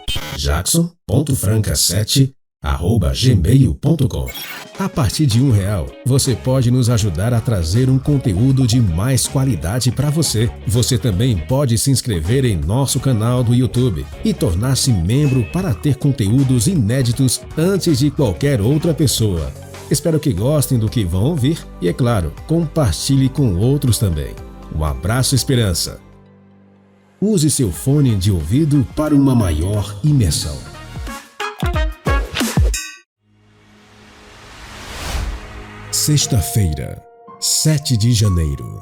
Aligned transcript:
jackson.franca7@gmail.com. 2.67 4.27
A 4.79 4.87
partir 4.87 5.25
de 5.25 5.41
um 5.41 5.51
real, 5.51 5.87
você 6.05 6.35
pode 6.35 6.69
nos 6.69 6.89
ajudar 6.89 7.33
a 7.33 7.41
trazer 7.41 7.89
um 7.89 7.97
conteúdo 7.97 8.67
de 8.67 8.79
mais 8.79 9.27
qualidade 9.27 9.91
para 9.91 10.09
você. 10.09 10.49
Você 10.67 10.97
também 10.97 11.37
pode 11.37 11.77
se 11.77 11.89
inscrever 11.89 12.45
em 12.45 12.57
nosso 12.57 12.99
canal 12.99 13.43
do 13.43 13.55
YouTube 13.55 14.05
e 14.23 14.33
tornar-se 14.33 14.91
membro 14.91 15.43
para 15.51 15.73
ter 15.73 15.95
conteúdos 15.95 16.67
inéditos 16.67 17.41
antes 17.57 17.99
de 17.99 18.11
qualquer 18.11 18.61
outra 18.61 18.93
pessoa. 18.93 19.51
Espero 19.89 20.19
que 20.19 20.33
gostem 20.33 20.77
do 20.77 20.89
que 20.89 21.05
vão 21.05 21.23
ouvir 21.23 21.57
e, 21.81 21.87
é 21.87 21.93
claro, 21.93 22.33
compartilhe 22.45 23.29
com 23.29 23.55
outros 23.55 23.97
também. 23.97 24.35
Um 24.75 24.83
abraço, 24.83 25.33
Esperança. 25.33 25.99
Use 27.19 27.49
seu 27.49 27.71
fone 27.71 28.15
de 28.15 28.31
ouvido 28.31 28.85
para 28.95 29.15
uma 29.15 29.33
maior 29.33 29.99
imersão. 30.03 30.76
Sexta-feira, 36.07 37.03
7 37.37 37.97
de 37.97 38.13
janeiro. 38.13 38.79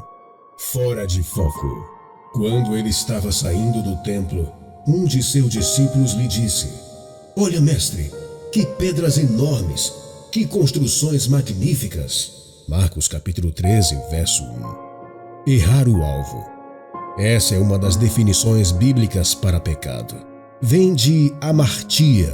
Fora 0.60 1.08
de 1.08 1.24
foco. 1.24 1.84
Quando 2.34 2.78
ele 2.78 2.90
estava 2.90 3.32
saindo 3.32 3.82
do 3.82 3.96
templo, 4.04 4.54
um 4.88 5.06
de 5.06 5.24
seus 5.24 5.50
discípulos 5.50 6.12
lhe 6.12 6.28
disse: 6.28 6.70
Olha, 7.36 7.60
mestre, 7.60 8.12
que 8.52 8.64
pedras 8.64 9.18
enormes, 9.18 9.92
que 10.32 10.46
construções 10.46 11.28
magníficas. 11.28 12.32
Marcos 12.70 13.08
capítulo 13.08 13.52
13, 13.52 13.98
verso 14.12 14.44
1. 14.44 15.52
Errar 15.52 15.88
o 15.88 16.04
alvo. 16.04 16.46
Essa 17.18 17.55
é 17.55 17.58
uma 17.58 17.80
das 17.80 17.96
definições 17.96 18.71
bíblicas 18.71 19.34
para 19.34 19.60
pecado. 19.60 20.16
Vem 20.62 20.94
de 20.94 21.34
amartia, 21.42 22.32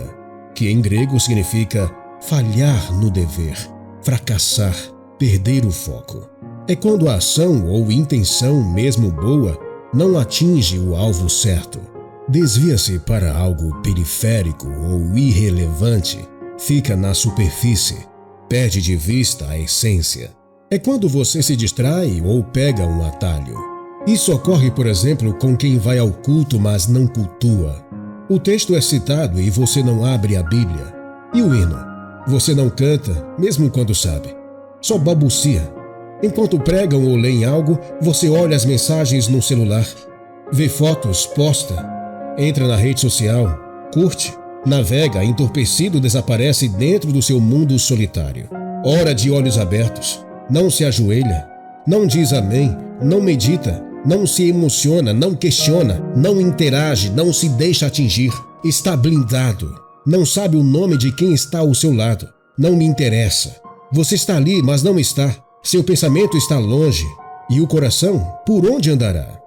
que 0.53 0.67
em 0.67 0.81
grego 0.81 1.17
significa 1.17 1.89
falhar 2.19 2.93
no 2.99 3.09
dever 3.09 3.55
fracassar, 4.01 4.75
perder 5.17 5.65
o 5.65 5.71
foco. 5.71 6.29
É 6.67 6.75
quando 6.75 7.09
a 7.09 7.15
ação 7.15 7.65
ou 7.67 7.91
intenção, 7.91 8.63
mesmo 8.73 9.11
boa, 9.11 9.57
não 9.93 10.17
atinge 10.17 10.79
o 10.79 10.95
alvo 10.95 11.29
certo. 11.29 11.79
Desvia-se 12.29 12.99
para 12.99 13.35
algo 13.35 13.81
periférico 13.81 14.67
ou 14.67 15.17
irrelevante, 15.17 16.19
fica 16.57 16.95
na 16.95 17.13
superfície, 17.13 18.07
perde 18.47 18.81
de 18.81 18.95
vista 18.95 19.47
a 19.47 19.59
essência. 19.59 20.31
É 20.69 20.79
quando 20.79 21.09
você 21.09 21.43
se 21.43 21.55
distrai 21.55 22.21
ou 22.23 22.43
pega 22.43 22.85
um 22.85 23.05
atalho. 23.05 23.57
Isso 24.07 24.33
ocorre, 24.33 24.71
por 24.71 24.87
exemplo, 24.87 25.33
com 25.33 25.55
quem 25.57 25.77
vai 25.77 25.99
ao 25.99 26.11
culto, 26.11 26.59
mas 26.59 26.87
não 26.87 27.05
cultua. 27.05 27.83
O 28.29 28.39
texto 28.39 28.73
é 28.75 28.81
citado 28.81 29.41
e 29.41 29.49
você 29.49 29.83
não 29.83 30.05
abre 30.05 30.37
a 30.37 30.43
Bíblia. 30.43 30.95
E 31.33 31.41
o 31.41 31.53
hino? 31.53 31.90
Você 32.27 32.53
não 32.53 32.69
canta, 32.69 33.25
mesmo 33.37 33.69
quando 33.69 33.95
sabe. 33.95 34.35
Só 34.81 34.97
balbucia. 34.97 35.71
Enquanto 36.23 36.59
pregam 36.59 37.03
ou 37.07 37.15
leem 37.15 37.45
algo, 37.45 37.79
você 37.99 38.29
olha 38.29 38.55
as 38.55 38.63
mensagens 38.63 39.27
no 39.27 39.41
celular, 39.41 39.87
vê 40.51 40.69
fotos, 40.69 41.25
posta, 41.25 41.73
entra 42.37 42.67
na 42.67 42.75
rede 42.75 43.01
social, 43.01 43.59
curte, 43.91 44.33
navega, 44.65 45.23
entorpecido, 45.23 45.99
desaparece 45.99 46.67
dentro 46.67 47.11
do 47.11 47.21
seu 47.21 47.39
mundo 47.39 47.77
solitário. 47.79 48.47
Ora 48.85 49.15
de 49.15 49.31
olhos 49.31 49.57
abertos, 49.57 50.23
não 50.49 50.69
se 50.69 50.85
ajoelha, 50.85 51.47
não 51.87 52.05
diz 52.05 52.33
amém, 52.33 52.75
não 53.01 53.19
medita, 53.19 53.83
não 54.05 54.27
se 54.27 54.47
emociona, 54.47 55.13
não 55.13 55.33
questiona, 55.33 56.01
não 56.15 56.39
interage, 56.39 57.09
não 57.09 57.33
se 57.33 57.49
deixa 57.49 57.87
atingir. 57.87 58.31
Está 58.63 58.95
blindado, 58.95 59.80
não 60.05 60.25
sabe 60.25 60.57
o 60.57 60.63
nome 60.63 60.97
de 60.97 61.11
quem 61.11 61.33
está 61.33 61.59
ao 61.59 61.73
seu 61.73 61.93
lado. 61.93 62.27
Não 62.57 62.75
me 62.75 62.85
interessa. 62.85 63.55
Você 63.91 64.15
está 64.15 64.35
ali, 64.35 64.61
mas 64.61 64.81
não 64.81 64.99
está. 64.99 65.35
Seu 65.61 65.83
pensamento 65.83 66.35
está 66.37 66.57
longe. 66.57 67.05
E 67.49 67.61
o 67.61 67.67
coração, 67.67 68.19
por 68.45 68.65
onde 68.65 68.89
andará? 68.89 69.39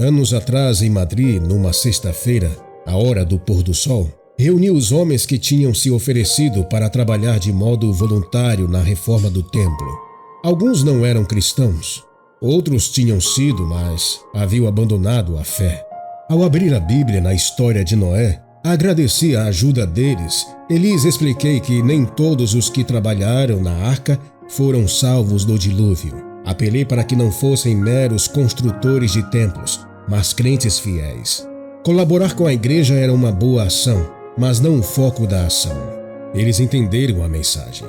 Anos 0.00 0.34
atrás, 0.34 0.82
em 0.82 0.90
Madrid, 0.90 1.40
numa 1.40 1.72
sexta-feira, 1.72 2.50
à 2.86 2.96
hora 2.96 3.24
do 3.24 3.38
pôr 3.38 3.62
do 3.62 3.74
sol, 3.74 4.08
reuni 4.36 4.70
os 4.70 4.90
homens 4.90 5.24
que 5.24 5.38
tinham 5.38 5.72
se 5.72 5.90
oferecido 5.90 6.64
para 6.64 6.90
trabalhar 6.90 7.38
de 7.38 7.52
modo 7.52 7.92
voluntário 7.92 8.66
na 8.66 8.80
reforma 8.80 9.30
do 9.30 9.42
templo. 9.42 9.98
Alguns 10.42 10.82
não 10.82 11.06
eram 11.06 11.24
cristãos, 11.24 12.02
outros 12.40 12.88
tinham 12.90 13.20
sido, 13.20 13.64
mas 13.64 14.18
haviam 14.34 14.66
abandonado 14.66 15.38
a 15.38 15.44
fé. 15.44 15.86
Ao 16.28 16.42
abrir 16.42 16.74
a 16.74 16.80
Bíblia 16.80 17.20
na 17.20 17.32
história 17.34 17.84
de 17.84 17.94
Noé, 17.94 18.42
Agradeci 18.64 19.34
a 19.34 19.46
ajuda 19.46 19.84
deles 19.84 20.46
e 20.70 20.78
lhes 20.78 21.04
expliquei 21.04 21.58
que 21.58 21.82
nem 21.82 22.04
todos 22.04 22.54
os 22.54 22.70
que 22.70 22.84
trabalharam 22.84 23.60
na 23.60 23.72
arca 23.72 24.16
foram 24.48 24.86
salvos 24.86 25.44
do 25.44 25.58
dilúvio. 25.58 26.14
Apelei 26.44 26.84
para 26.84 27.02
que 27.02 27.16
não 27.16 27.32
fossem 27.32 27.74
meros 27.74 28.28
construtores 28.28 29.12
de 29.12 29.22
templos, 29.30 29.84
mas 30.08 30.32
crentes 30.32 30.78
fiéis. 30.78 31.46
Colaborar 31.84 32.34
com 32.36 32.46
a 32.46 32.52
igreja 32.52 32.94
era 32.94 33.12
uma 33.12 33.32
boa 33.32 33.64
ação, 33.64 34.08
mas 34.38 34.60
não 34.60 34.78
o 34.78 34.82
foco 34.82 35.26
da 35.26 35.44
ação. 35.46 35.76
Eles 36.32 36.60
entenderam 36.60 37.24
a 37.24 37.28
mensagem. 37.28 37.88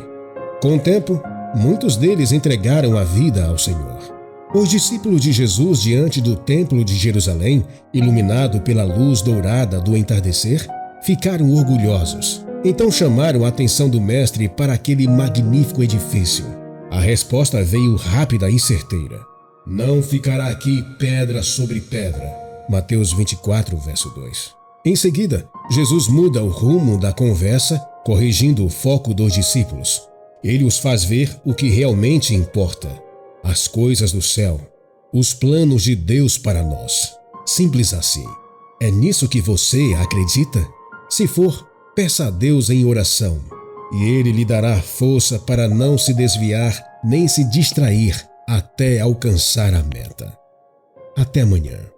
Com 0.60 0.76
o 0.76 0.80
tempo, 0.80 1.22
muitos 1.54 1.96
deles 1.96 2.32
entregaram 2.32 2.98
a 2.98 3.04
vida 3.04 3.46
ao 3.46 3.60
Senhor. 3.60 4.13
Os 4.54 4.70
discípulos 4.70 5.22
de 5.22 5.32
Jesus 5.32 5.82
diante 5.82 6.22
do 6.22 6.36
Templo 6.36 6.86
de 6.86 6.96
Jerusalém, 6.96 7.66
iluminado 7.92 8.62
pela 8.62 8.84
luz 8.84 9.20
dourada 9.20 9.82
do 9.82 9.98
entardecer, 9.98 10.68
ficaram 11.02 11.52
orgulhosos. 11.52 12.46
Então 12.64 12.92
chamaram 12.92 13.46
a 13.46 13.48
atenção 13.48 13.90
do 13.90 14.00
Mestre 14.00 14.48
para 14.48 14.72
aquele 14.72 15.08
magnífico 15.08 15.82
edifício. 15.82 16.46
A 16.92 17.00
resposta 17.00 17.64
veio 17.64 17.96
rápida 17.96 18.48
e 18.48 18.60
certeira. 18.60 19.20
Não 19.66 20.04
ficará 20.04 20.50
aqui 20.50 20.86
pedra 21.00 21.42
sobre 21.42 21.82
pedra. 21.82 22.32
Mateus 22.70 23.12
24, 23.12 23.76
verso 23.78 24.10
2. 24.12 24.52
Em 24.86 24.96
seguida, 24.96 25.50
Jesus 25.72 26.08
muda 26.08 26.44
o 26.44 26.50
rumo 26.50 27.00
da 27.00 27.12
conversa, 27.12 27.80
corrigindo 28.06 28.64
o 28.64 28.70
foco 28.70 29.16
dos 29.16 29.34
discípulos. 29.34 30.04
Ele 30.44 30.64
os 30.64 30.78
faz 30.78 31.04
ver 31.04 31.36
o 31.44 31.56
que 31.56 31.70
realmente 31.70 32.36
importa 32.36 33.03
as 33.54 33.68
coisas 33.68 34.12
do 34.12 34.22
céu, 34.22 34.60
os 35.14 35.32
planos 35.32 35.84
de 35.84 35.96
Deus 35.96 36.40
para 36.40 36.64
nós. 36.64 37.16
Simples 37.46 37.94
assim. 37.94 38.26
É 38.82 38.90
nisso 38.90 39.30
que 39.30 39.40
você 39.40 39.94
acredita? 40.02 40.68
Se 41.08 41.28
for, 41.28 41.70
peça 41.96 42.26
a 42.26 42.30
Deus 42.32 42.72
em 42.72 42.84
oração, 42.84 43.40
e 43.94 44.06
Ele 44.06 44.32
lhe 44.32 44.44
dará 44.44 44.82
força 44.82 45.38
para 45.38 45.70
não 45.70 46.00
se 46.00 46.16
desviar 46.16 46.84
nem 47.04 47.28
se 47.28 47.44
distrair 47.44 48.28
até 48.50 49.00
alcançar 49.00 49.74
a 49.76 49.84
meta. 49.84 50.36
Até 51.16 51.42
amanhã. 51.42 51.93